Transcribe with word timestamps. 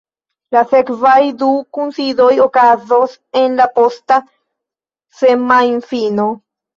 La 0.55 0.61
sekvaj 0.69 1.17
du 1.41 1.49
kunsidoj 1.77 2.29
okazos 2.45 3.13
en 3.41 3.57
la 3.59 3.67
posta 3.75 4.17
semajnfino. 5.19 6.27